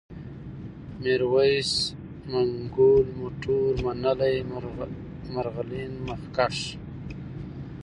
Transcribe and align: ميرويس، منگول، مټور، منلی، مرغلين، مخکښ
ميرويس، 1.01 1.71
منگول، 2.31 3.07
مټور، 3.19 3.73
منلی، 3.85 4.35
مرغلين، 5.35 5.93
مخکښ 6.07 6.57